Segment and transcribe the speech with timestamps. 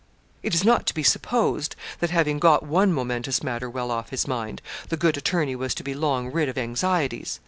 [0.41, 4.27] It is not to be supposed, that having got one momentous matter well off his
[4.27, 7.39] mind, the good attorney was to be long rid of anxieties.